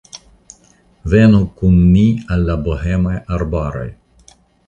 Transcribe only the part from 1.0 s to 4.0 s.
Venu kun ni al la bohemaj arbaroj!